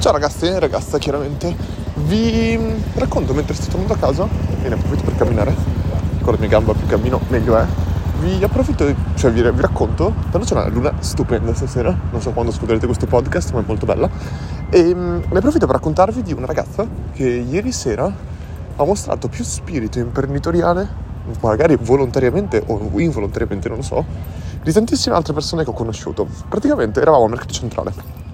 [0.00, 1.54] Ciao ragazzi e ragazze, chiaramente
[2.06, 2.58] vi
[2.94, 4.26] racconto mentre sto tornando a casa
[4.62, 5.54] e ne approfitto per camminare,
[6.22, 7.66] con la mia gamba più cammino meglio è.
[8.20, 12.50] Vi approfitto, cioè vi, vi racconto, tanto c'è una luna stupenda stasera, non so quando
[12.50, 14.08] ascolterete questo podcast, ma è molto bella.
[14.70, 18.10] E ne approfitto per raccontarvi di una ragazza che ieri sera
[18.76, 20.88] ha mostrato più spirito imprenditoriale,
[21.42, 24.02] magari volontariamente o involontariamente, non lo so,
[24.62, 26.26] di tantissime altre persone che ho conosciuto.
[26.48, 28.29] Praticamente eravamo al mercato centrale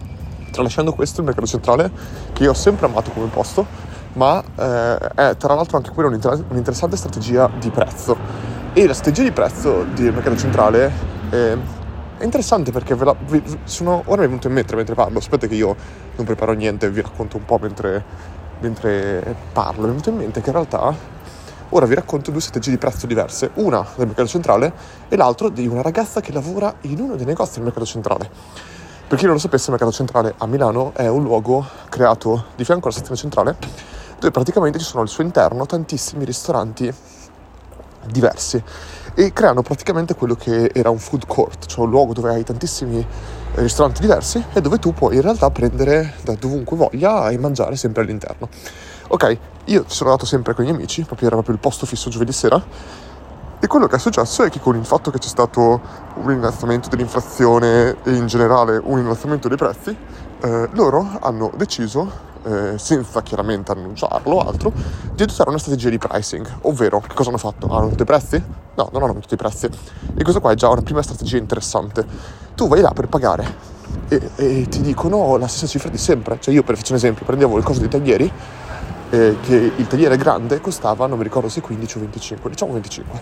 [0.57, 1.91] tralasciando questo il mercato centrale
[2.33, 3.67] che io ho sempre amato come posto
[4.15, 8.17] ma eh, è tra l'altro anche quella un'inter- un'interessante strategia di prezzo
[8.73, 10.91] e la strategia di prezzo del mercato centrale
[11.31, 11.57] eh,
[12.17, 15.19] è interessante perché ve la, vi, sono, ora mi è venuto in mente mentre parlo
[15.19, 15.77] aspetta che io
[16.17, 18.03] non preparo niente vi racconto un po' mentre,
[18.61, 21.15] mentre parlo mi è venuto in mente che in realtà
[21.71, 24.73] Ora vi racconto due strategie di prezzo diverse, una del mercato centrale
[25.09, 28.31] e l'altra di una ragazza che lavora in uno dei negozi del mercato centrale.
[29.09, 32.65] Per chi non lo sapesse, il mercato centrale a Milano è un luogo creato di
[32.65, 33.57] fianco alla stazione centrale
[34.19, 36.93] dove praticamente ci sono al suo interno tantissimi ristoranti
[38.07, 38.61] diversi
[39.15, 42.99] e creano praticamente quello che era un food court, cioè un luogo dove hai tantissimi
[42.99, 47.77] eh, ristoranti diversi e dove tu puoi in realtà prendere da dovunque voglia e mangiare
[47.77, 48.49] sempre all'interno.
[49.07, 51.87] Ok, io ci sono andato sempre con i miei amici, proprio era proprio il posto
[51.87, 52.61] fisso giovedì sera
[53.77, 55.83] quello che è successo è che con il fatto che c'è stato
[56.15, 59.95] un innalzamento dell'inflazione e in generale un innalzamento dei prezzi,
[60.41, 62.11] eh, loro hanno deciso,
[62.45, 64.73] eh, senza chiaramente annunciarlo o altro,
[65.13, 67.67] di adottare una strategia di pricing, ovvero che cosa hanno fatto?
[67.67, 68.37] Hanno aumentato i prezzi?
[68.39, 69.67] No, non hanno aumentato i prezzi.
[69.67, 72.07] E questa qua è già una prima strategia interessante.
[72.55, 73.55] Tu vai là per pagare
[74.09, 76.39] e, e ti dicono la stessa cifra di sempre.
[76.41, 78.33] Cioè io per faccio un esempio, prendevo il costo dei taglieri
[79.11, 83.21] eh, che il tagliere grande costava, non mi ricordo se 15 o 25, diciamo 25.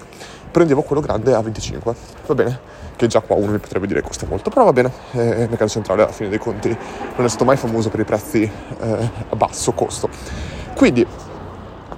[0.51, 1.95] Prendevo quello grande a 25,
[2.27, 2.61] va bene?
[2.97, 5.69] Che già qua uno mi potrebbe dire costa molto, però va bene, eh, il mercato
[5.69, 9.37] centrale alla fine dei conti non è stato mai famoso per i prezzi eh, a
[9.37, 10.09] basso costo.
[10.77, 11.07] Quindi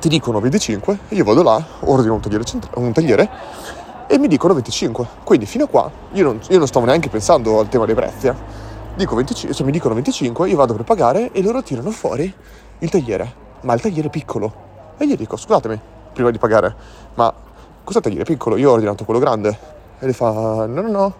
[0.00, 3.28] ti dicono 25, io vado là, ordino un tagliere, centra- un tagliere
[4.06, 5.06] e mi dicono 25.
[5.22, 8.28] Quindi fino a qua io non, io non stavo neanche pensando al tema dei prezzi.
[8.28, 8.34] Eh.
[8.96, 12.32] Dico 25, cioè mi dicono 25, io vado per pagare e loro tirano fuori
[12.78, 14.64] il tagliere ma il tagliere piccolo.
[14.98, 15.78] E gli dico, scusatemi,
[16.12, 16.74] prima di pagare,
[17.14, 17.32] ma
[17.84, 18.56] cosa tagliere piccolo?
[18.56, 19.74] Io ho ordinato quello grande.
[19.98, 21.14] E lei fa, no, no, no,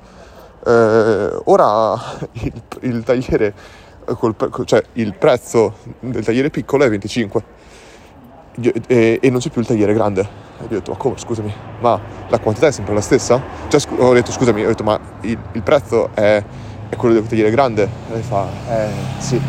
[0.67, 1.95] eh, ora
[2.33, 3.55] il, il tagliere,
[4.05, 7.43] col, cioè il prezzo del tagliere piccolo è 25
[8.87, 10.45] e, e non c'è più il tagliere grande.
[10.59, 13.41] E io ho detto, ma come, scusami, ma la quantità è sempre la stessa?
[13.69, 16.43] Cioè, scu- ho detto, scusami, ho detto, ma il, il prezzo è,
[16.89, 17.83] è, quello del tagliere grande?
[17.83, 19.41] E lei fa, eh, sì.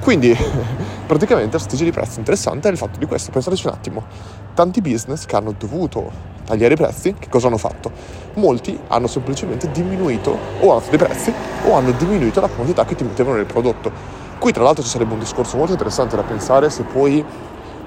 [0.00, 0.36] Quindi
[1.06, 4.04] praticamente la strategia di prezzo interessante è il fatto di questo, pensateci un attimo,
[4.54, 6.10] tanti business che hanno dovuto
[6.44, 7.90] tagliare i prezzi, che cosa hanno fatto?
[8.34, 11.32] Molti hanno semplicemente diminuito o alzato i prezzi
[11.64, 13.90] o hanno diminuito la quantità che ti mettevano nel prodotto.
[14.38, 17.24] Qui tra l'altro ci sarebbe un discorso molto interessante da pensare se poi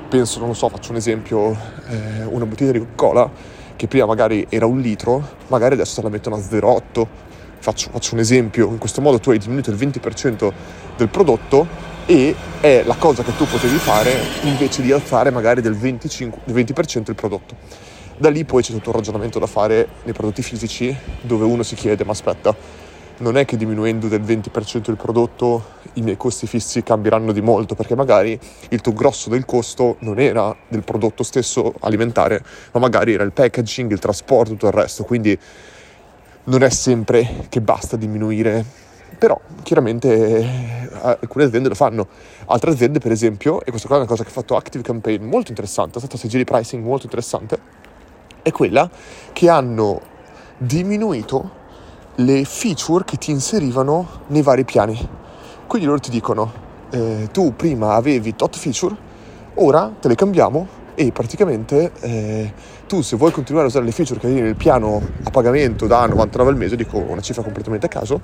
[0.08, 1.56] penso, non lo so, faccio un esempio,
[1.88, 3.30] eh, una bottiglia di Coca-Cola
[3.76, 7.08] che prima magari era un litro, magari adesso te la mettono a 0,8.
[7.62, 10.52] Faccio, faccio un esempio, in questo modo tu hai diminuito il 20%
[10.96, 11.68] del prodotto
[12.10, 14.12] e è la cosa che tu potevi fare
[14.42, 17.56] invece di alzare magari del 25, del 20% il prodotto.
[18.18, 21.76] Da lì poi c'è tutto un ragionamento da fare nei prodotti fisici dove uno si
[21.76, 22.56] chiede ma aspetta,
[23.18, 27.76] non è che diminuendo del 20% il prodotto i miei costi fissi cambieranno di molto
[27.76, 33.14] perché magari il tuo grosso del costo non era del prodotto stesso alimentare ma magari
[33.14, 35.38] era il packaging, il trasporto, tutto il resto quindi
[36.46, 38.88] non è sempre che basta diminuire
[39.20, 42.08] però chiaramente eh, alcune aziende lo fanno,
[42.46, 45.26] altre aziende per esempio, e questa qua è una cosa che ha fatto Active Campaign
[45.26, 47.60] molto interessante, è stata una strategia di pricing molto interessante,
[48.42, 48.90] è quella
[49.34, 50.02] che hanno
[50.58, 51.58] diminuito
[52.16, 55.08] le feature che ti inserivano nei vari piani.
[55.68, 56.52] Quindi loro ti dicono,
[56.90, 58.96] eh, tu prima avevi tot feature,
[59.56, 62.54] ora te le cambiamo e praticamente eh,
[62.88, 66.06] tu se vuoi continuare a usare le feature che hai nel piano a pagamento da
[66.08, 68.20] 99 al mese, dico una cifra completamente a caso,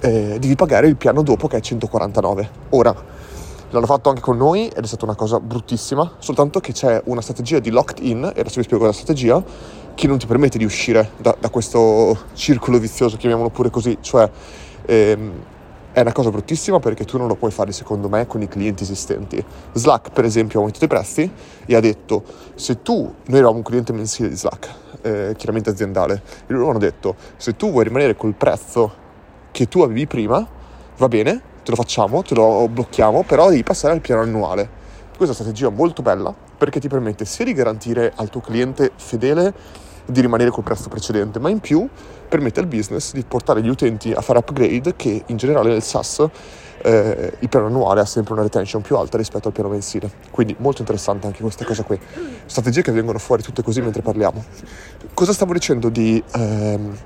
[0.00, 2.50] eh, devi pagare il piano dopo che è 149.
[2.70, 2.94] Ora,
[3.70, 7.20] l'hanno fatto anche con noi ed è stata una cosa bruttissima, soltanto che c'è una
[7.20, 9.42] strategia di locked in, e adesso vi spiego la strategia,
[9.94, 14.30] che non ti permette di uscire da, da questo circolo vizioso, chiamiamolo pure così, cioè
[14.86, 15.32] ehm,
[15.90, 18.84] è una cosa bruttissima perché tu non lo puoi fare secondo me con i clienti
[18.84, 19.44] esistenti.
[19.72, 21.30] Slack per esempio ha aumentato i prezzi
[21.66, 22.22] e ha detto
[22.54, 24.68] se tu, noi eravamo un cliente mensile di Slack,
[25.02, 29.06] eh, chiaramente aziendale, e loro hanno detto se tu vuoi rimanere col prezzo
[29.58, 30.46] che tu avevi prima,
[30.98, 34.70] va bene, te lo facciamo, te lo blocchiamo, però devi passare al piano annuale.
[35.16, 39.52] Questa è strategia molto bella perché ti permette sia di garantire al tuo cliente fedele
[40.06, 41.88] di rimanere col prezzo precedente, ma in più
[42.28, 46.24] permette al business di portare gli utenti a fare upgrade che in generale nel SaaS
[46.80, 50.08] eh, il piano annuale ha sempre una retention più alta rispetto al piano mensile.
[50.30, 51.98] Quindi molto interessante anche questa cosa qui.
[52.46, 54.44] Strategie che vengono fuori tutte così mentre parliamo.
[55.14, 56.22] Cosa stavo dicendo di...
[56.36, 56.96] Ehm,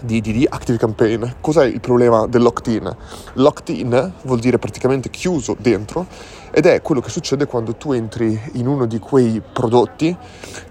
[0.00, 1.24] di, di, di, Active Campaign.
[1.40, 2.94] Cos'è il problema dell'opt-in?
[3.34, 6.06] L'opt-in vuol dire praticamente chiuso dentro
[6.50, 10.16] ed è quello che succede quando tu entri in uno di quei prodotti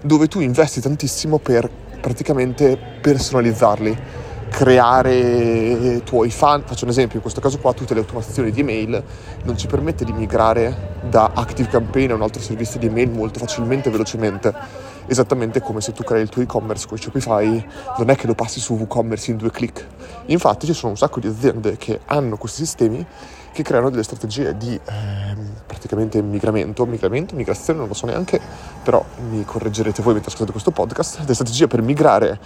[0.02, 1.68] dove tu investi tantissimo per
[2.00, 6.62] praticamente personalizzarli creare tuoi fan.
[6.66, 9.02] Faccio un esempio, in questo caso qua tutte le automazioni di email
[9.44, 13.38] non ci permette di migrare da Active Campaign a un altro servizio di email molto
[13.38, 14.54] facilmente e velocemente.
[15.06, 17.66] Esattamente come se tu crei il tuo e-commerce con Shopify,
[17.98, 19.86] non è che lo passi su WooCommerce in due clic.
[20.26, 23.04] Infatti ci sono un sacco di aziende che hanno questi sistemi
[23.52, 25.36] che creano delle strategie di eh,
[25.66, 28.40] praticamente migramento, migramento, migrazione, non lo so neanche,
[28.82, 32.38] però mi correggerete voi mentre ascoltate questo podcast, delle strategie per migrare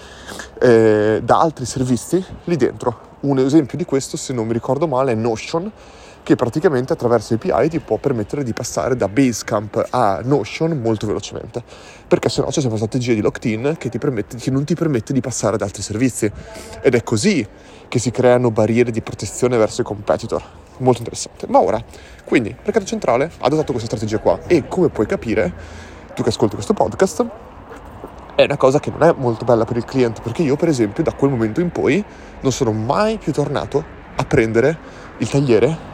[0.60, 3.12] eh, da altri servizi lì dentro.
[3.20, 5.70] Un esempio di questo, se non mi ricordo male, è Notion,
[6.24, 11.62] che praticamente attraverso API ti può permettere di passare da Basecamp a Notion molto velocemente,
[12.08, 15.56] perché se no c'è una strategia di locked-in che, che non ti permette di passare
[15.56, 16.32] ad altri servizi.
[16.80, 17.46] Ed è così
[17.86, 20.42] che si creano barriere di protezione verso i competitor
[20.78, 21.46] molto interessante.
[21.48, 21.82] Ma ora,
[22.24, 25.52] quindi, il mercato centrale ha adottato questa strategia qua e come puoi capire,
[26.14, 27.26] tu che ascolti questo podcast,
[28.34, 31.04] è una cosa che non è molto bella per il cliente perché io per esempio
[31.04, 32.04] da quel momento in poi
[32.40, 33.84] non sono mai più tornato
[34.16, 34.76] a prendere
[35.18, 35.92] il tagliere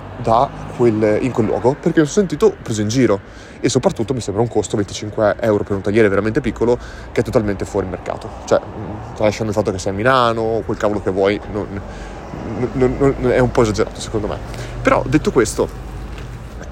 [0.77, 3.21] quel, in quel luogo perché mi sono sentito preso in giro
[3.61, 6.79] e soprattutto mi sembra un costo 25 euro per un tagliere veramente piccolo
[7.13, 8.61] che è totalmente fuori mercato cioè
[9.19, 11.81] lasciando il fatto che sei a Milano quel cavolo che vuoi non,
[12.73, 14.39] non, non, è un po' esagerato secondo me.
[14.83, 15.69] Però detto questo,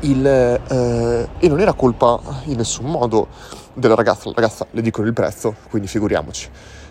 [0.01, 3.29] il, eh, e non era colpa in nessun modo
[3.75, 6.49] della ragazza, la ragazza le dicono il prezzo, quindi figuriamoci.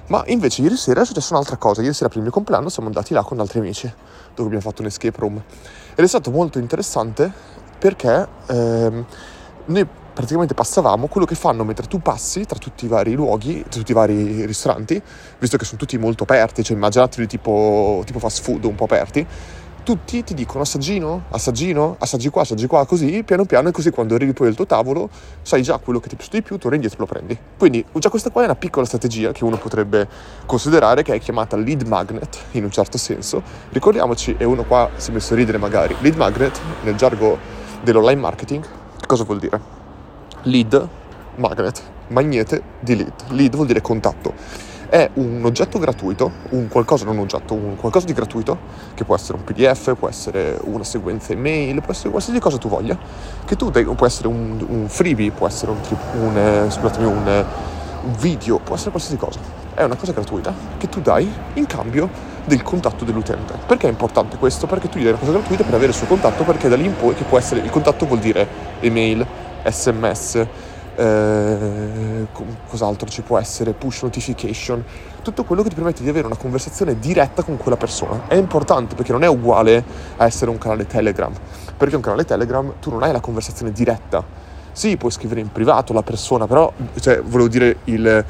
[0.07, 2.87] Ma invece ieri sera è successa un'altra cosa, ieri sera per il mio compleanno siamo
[2.87, 3.91] andati là con altri amici,
[4.33, 5.41] dove abbiamo fatto un escape room.
[5.95, 7.29] Ed è stato molto interessante
[7.77, 9.05] perché ehm,
[9.65, 13.79] noi praticamente passavamo quello che fanno mentre tu passi tra tutti i vari luoghi, tra
[13.79, 14.99] tutti i vari ristoranti,
[15.39, 19.27] visto che sono tutti molto aperti, cioè immaginateli tipo, tipo fast food un po' aperti,
[19.87, 24.15] tutti ti dicono assaggino, assaggino, assaggi qua, assaggi qua, così piano piano e così quando
[24.15, 25.09] arrivi poi al tuo tavolo
[25.41, 27.39] sai già quello che ti piace di più, torni indietro e lo prendi.
[27.57, 30.05] Quindi già questa qua è una piccola strategia che uno potrebbe
[30.45, 33.41] considerare che è chiamata lead magnet in un certo senso.
[33.69, 37.37] Ricordiamoci, e uno qua si è messo a ridere magari, lead magnet nel gergo
[37.81, 38.65] dell'online marketing,
[39.05, 39.61] cosa vuol dire?
[40.43, 40.87] lead
[41.35, 43.13] magnet, magnete di lead.
[43.29, 44.33] Lead vuol dire contatto.
[44.89, 48.57] È un oggetto gratuito, un qualcosa, non un oggetto, un qualcosa di gratuito,
[48.93, 52.69] che può essere un PDF, può essere una sequenza email, può essere qualsiasi cosa tu
[52.69, 52.97] voglia,
[53.43, 55.77] che tu dai, può essere un, un freebie, può essere un,
[56.21, 57.45] un, eh, un,
[58.03, 59.39] un video, può essere qualsiasi cosa.
[59.73, 62.09] È una cosa gratuita che tu dai in cambio
[62.45, 63.55] del contatto dell'utente.
[63.65, 64.67] Perché è importante questo?
[64.67, 66.85] Perché tu gli dai una cosa gratuita per avere il suo contatto, perché da lì
[66.85, 68.47] in poi, che può essere, il contatto vuol dire
[68.79, 69.27] email,
[69.65, 70.47] sms,
[70.97, 72.25] eh,
[72.67, 74.83] cos'altro ci può essere, push notification,
[75.21, 78.23] tutto quello che ti permette di avere una conversazione diretta con quella persona.
[78.27, 79.83] È importante perché non è uguale
[80.17, 81.31] a essere un canale Telegram,
[81.77, 84.23] perché un canale Telegram tu non hai la conversazione diretta.
[84.71, 88.25] Sì, puoi scrivere in privato la persona, però, cioè, volevo dire il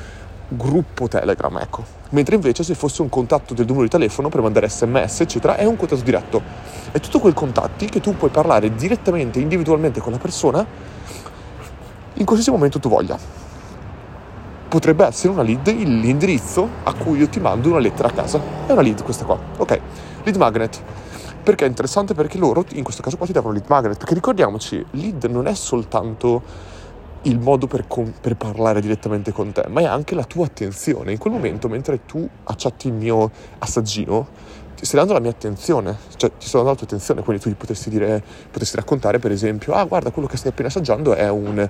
[0.50, 1.84] gruppo Telegram, ecco.
[2.10, 5.66] Mentre invece se fosse un contatto del numero di telefono per mandare sms, eccetera, è
[5.66, 6.42] un contatto diretto.
[6.92, 10.96] È tutto quel contatti che tu puoi parlare direttamente, individualmente con la persona
[12.18, 13.18] in qualsiasi momento tu voglia.
[14.68, 18.40] Potrebbe essere una lead l'indirizzo a cui io ti mando una lettera a casa.
[18.66, 19.40] È una lead questa qua.
[19.58, 19.80] Ok,
[20.24, 20.82] lead magnet.
[21.42, 22.14] Perché è interessante?
[22.14, 23.98] Perché loro in questo caso qua ti davano lead magnet.
[23.98, 26.42] Perché ricordiamoci, lead non è soltanto
[27.24, 31.12] il modo per, com- per, parlare direttamente con te, ma è anche la tua attenzione.
[31.12, 34.28] In quel momento, mentre tu accetti il mio assaggino,
[34.78, 37.50] ti stai dando la mia attenzione, cioè ti sto dando la tua attenzione, quindi tu
[37.50, 41.28] gli potresti dire, potresti raccontare per esempio, ah guarda quello che stai appena assaggiando è
[41.30, 41.68] un,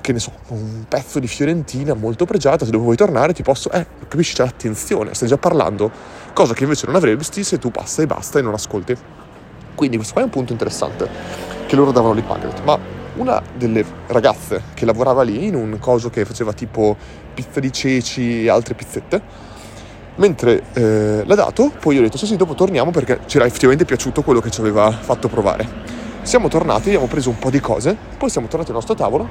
[0.00, 3.72] che ne so, un pezzo di Fiorentina molto pregiata, se dove vuoi tornare ti posso,
[3.72, 5.90] eh, capisci, c'è l'attenzione, stai già parlando,
[6.32, 8.96] cosa che invece non avresti se tu passa e basta e non ascolti.
[9.74, 11.08] Quindi questo qua è un punto interessante,
[11.66, 12.78] che loro davano lì Magnet, ma
[13.16, 16.96] una delle ragazze che lavorava lì in un coso che faceva tipo
[17.34, 19.22] pizza di ceci e altre pizzette,
[20.16, 23.46] Mentre eh, l'ha dato, poi io ho detto sì sì, dopo torniamo perché ci era
[23.46, 25.66] effettivamente piaciuto quello che ci aveva fatto provare.
[26.22, 29.28] Siamo tornati, abbiamo preso un po' di cose, poi siamo tornati al nostro tavolo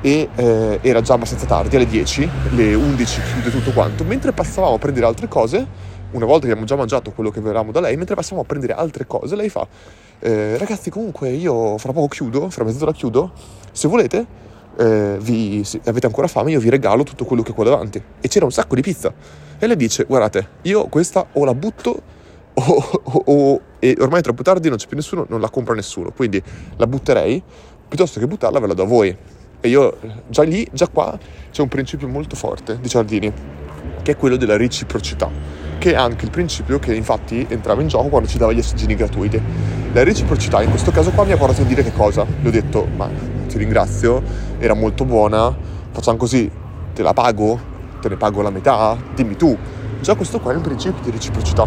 [0.00, 4.04] e eh, era già abbastanza tardi, alle 10, le 11 chiude tutto quanto.
[4.04, 5.66] Mentre passavamo a prendere altre cose,
[6.12, 8.74] una volta che abbiamo già mangiato quello che avevamo da lei, mentre passavamo a prendere
[8.74, 9.66] altre cose, lei fa,
[10.20, 13.32] eh, ragazzi comunque io fra poco chiudo, fra mezz'ora chiudo,
[13.72, 17.64] se volete eh, vi, avete ancora fame, io vi regalo tutto quello che ho qua
[17.64, 18.02] davanti.
[18.20, 19.12] E c'era un sacco di pizza.
[19.58, 22.02] E lei dice, guardate, io questa o la butto
[22.54, 25.74] o, o, o, e ormai è troppo tardi, non c'è più nessuno, non la compra
[25.74, 26.42] nessuno, quindi
[26.76, 27.42] la butterei,
[27.88, 29.16] piuttosto che buttarla ve la do a voi.
[29.64, 29.98] E io
[30.28, 31.16] già lì, già qua
[31.50, 33.32] c'è un principio molto forte di Giardini,
[34.02, 35.30] che è quello della reciprocità,
[35.78, 38.96] che è anche il principio che infatti entrava in gioco quando ci dava gli assaggini
[38.96, 39.40] gratuiti.
[39.92, 42.26] La reciprocità in questo caso qua mi ha portato a dire che cosa?
[42.40, 43.08] Le ho detto, ma
[43.52, 44.22] ti ringrazio,
[44.58, 45.54] era molto buona,
[45.90, 46.50] facciamo così,
[46.94, 47.58] te la pago,
[48.00, 49.56] te ne pago la metà, dimmi tu.
[50.00, 51.66] Già questo qua è un principio di reciprocità.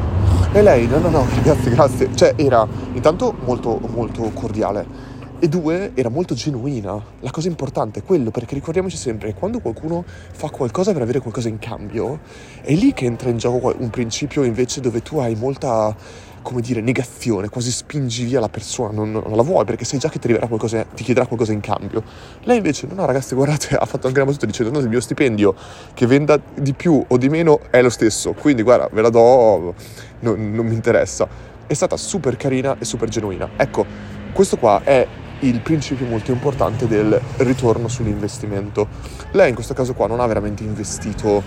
[0.51, 2.09] E lei, no, no, no, grazie, grazie.
[2.15, 7.01] Cioè era intanto molto, molto cordiale e due, era molto genuina.
[7.19, 11.19] La cosa importante è quello, perché ricordiamoci sempre che quando qualcuno fa qualcosa per avere
[11.19, 12.19] qualcosa in cambio,
[12.61, 15.95] è lì che entra in gioco un principio invece dove tu hai molta,
[16.41, 20.09] come dire, negazione, quasi spingi via la persona, non, non la vuoi perché sai già
[20.09, 22.03] che ti, qualcosa, ti chiederà qualcosa in cambio.
[22.43, 25.01] Lei invece, no, no ragazzi, guardate, ha fatto anche la battuta dicendo, no, il mio
[25.01, 25.53] stipendio
[25.93, 29.75] che venda di più o di meno è lo stesso, quindi guarda, ve la do,
[30.21, 31.27] non, non mi interessa.
[31.67, 33.49] È stata super carina e super genuina.
[33.57, 33.85] Ecco,
[34.31, 35.07] questo qua è
[35.47, 38.87] il principio molto importante del ritorno sull'investimento.
[39.31, 41.43] Lei in questo caso qua non ha veramente investito,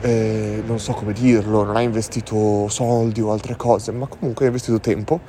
[0.00, 4.48] eh, non so come dirlo, non ha investito soldi o altre cose, ma comunque ha
[4.48, 5.20] investito tempo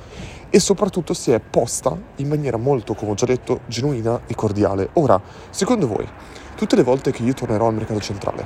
[0.48, 4.90] e soprattutto si è posta in maniera molto, come ho già detto, genuina e cordiale.
[4.94, 5.20] Ora,
[5.50, 6.06] secondo voi,
[6.54, 8.44] tutte le volte che io tornerò al mercato centrale,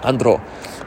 [0.00, 0.38] andrò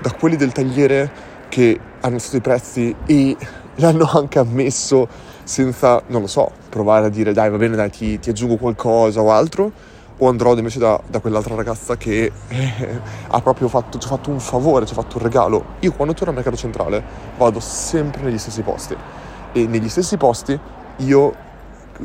[0.02, 1.10] da quelli del tagliere
[1.48, 3.36] che hanno stato i prezzi e
[3.76, 8.20] l'hanno anche ammesso senza, non lo so, provare a dire dai va bene dai ti,
[8.20, 9.72] ti aggiungo qualcosa o altro
[10.18, 14.30] o andrò invece da, da quell'altra ragazza che eh, ha proprio fatto, ci ha fatto
[14.30, 15.64] un favore, ci ha fatto un regalo.
[15.80, 17.02] Io quando torno al mercato centrale
[17.38, 18.96] vado sempre negli stessi posti
[19.54, 20.60] e negli stessi posti
[20.98, 21.36] io,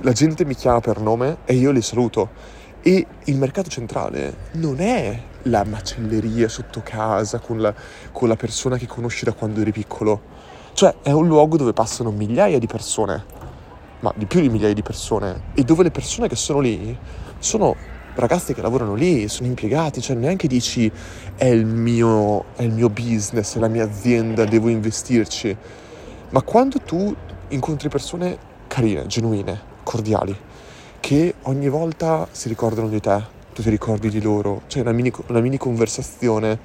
[0.02, 2.61] la gente mi chiama per nome e io li saluto.
[2.80, 7.75] E il mercato centrale non è la macelleria sotto casa con la,
[8.12, 10.32] con la persona che conosci da quando eri piccolo
[10.75, 13.25] cioè è un luogo dove passano migliaia di persone,
[14.00, 16.97] ma di più di migliaia di persone, e dove le persone che sono lì
[17.38, 17.76] sono
[18.14, 20.91] ragazzi che lavorano lì, sono impiegati, cioè neanche dici
[21.35, 25.57] è il mio, è il mio business, è la mia azienda, devo investirci.
[26.31, 27.14] Ma quando tu
[27.49, 30.37] incontri persone carine, genuine, cordiali,
[31.00, 35.41] che ogni volta si ricordano di te, tu ti ricordi di loro, c'è una una
[35.41, 36.59] mini conversazione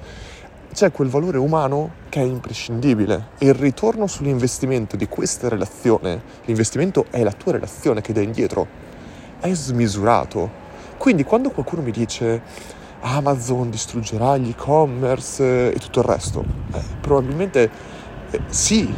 [0.72, 7.06] c'è quel valore umano che è imprescindibile e il ritorno sull'investimento di questa relazione, l'investimento
[7.10, 8.66] è la tua relazione che dai indietro,
[9.40, 10.66] è smisurato.
[10.98, 12.42] Quindi quando qualcuno mi dice
[13.00, 17.70] Amazon distruggerà gli e-commerce e tutto il resto, eh, probabilmente
[18.30, 18.92] eh, sì,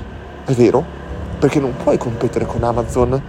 [0.45, 0.85] è vero,
[1.39, 3.23] perché non puoi competere con Amazon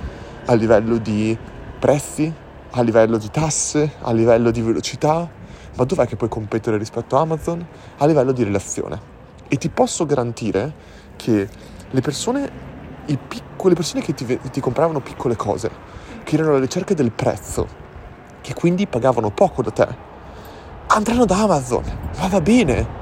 [0.45, 1.37] a livello di
[1.79, 2.31] prezzi,
[2.71, 5.29] a livello di tasse, a livello di velocità,
[5.75, 7.65] ma dov'è che puoi competere rispetto a Amazon?
[7.97, 8.99] A livello di relazione.
[9.47, 10.73] E ti posso garantire
[11.15, 11.47] che
[11.89, 12.49] le persone,
[13.05, 15.69] pic- le persone che ti, ti compravano piccole cose,
[16.23, 17.67] che erano alla ricerca del prezzo,
[18.41, 19.87] che quindi pagavano poco da te,
[20.87, 21.83] andranno da Amazon,
[22.17, 22.99] ma va bene.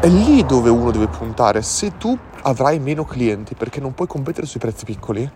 [0.00, 1.62] È lì dove uno deve puntare.
[1.62, 5.28] Se tu avrai meno clienti perché non puoi competere sui prezzi piccoli,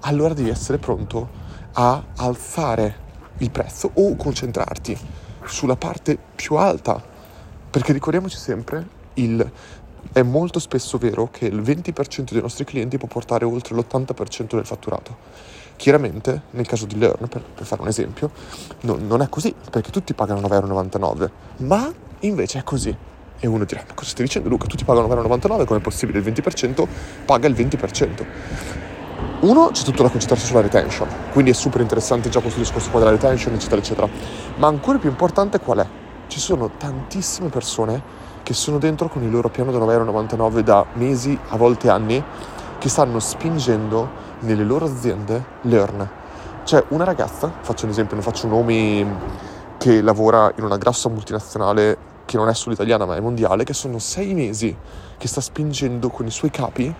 [0.00, 1.28] allora devi essere pronto
[1.72, 3.00] a alzare
[3.38, 4.98] il prezzo o concentrarti
[5.46, 7.02] sulla parte più alta,
[7.70, 9.50] perché ricordiamoci sempre, il,
[10.12, 14.66] è molto spesso vero che il 20% dei nostri clienti può portare oltre l'80% del
[14.66, 15.50] fatturato.
[15.76, 18.30] Chiaramente, nel caso di Learn, per, per fare un esempio,
[18.82, 22.94] no, non è così, perché tutti pagano 9,99€, ma invece è così.
[23.38, 24.66] E uno dirà, cosa stai dicendo Luca?
[24.66, 26.18] Tutti pagano 9,99€, come è possibile?
[26.18, 26.86] Il 20%
[27.24, 28.91] paga il 20%.
[29.40, 33.00] Uno, c'è tutto da concentrarsi sulla retention, quindi è super interessante già questo discorso qua
[33.00, 34.08] della retention, eccetera, eccetera.
[34.56, 35.86] Ma ancora più importante qual è?
[36.28, 38.00] Ci sono tantissime persone
[38.42, 42.22] che sono dentro con il loro piano da 9,99€ da mesi, a volte anni,
[42.78, 44.08] che stanno spingendo
[44.40, 46.08] nelle loro aziende Learn.
[46.64, 49.04] C'è una ragazza, faccio un esempio, ne faccio nomi,
[49.76, 53.74] che lavora in una grossa multinazionale che non è solo italiana ma è mondiale, che
[53.74, 54.76] sono sei mesi
[55.18, 56.94] che sta spingendo con i suoi capi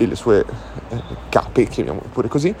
[0.00, 0.44] e le sue
[0.88, 2.54] eh, cape, chiamiamole pure così,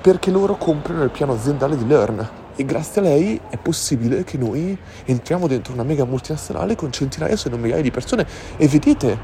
[0.00, 2.28] perché loro comprano il piano aziendale di Learn.
[2.54, 7.36] E grazie a lei è possibile che noi entriamo dentro una mega multinazionale con centinaia
[7.36, 9.18] se non migliaia di persone e vedete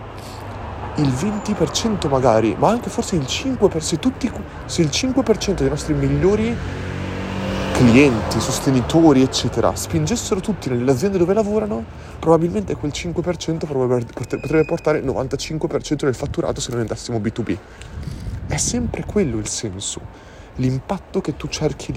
[0.97, 4.31] il 20% magari, ma anche forse il 5%, se, tutti,
[4.65, 6.57] se il 5% dei nostri migliori
[7.73, 11.85] clienti, sostenitori, eccetera, spingessero tutti nelle aziende dove lavorano,
[12.19, 13.67] probabilmente quel 5%
[14.13, 17.57] potrebbe portare il 95% del fatturato se noi andassimo B2B.
[18.47, 20.01] È sempre quello il senso,
[20.57, 21.91] l'impatto che tu cerchi di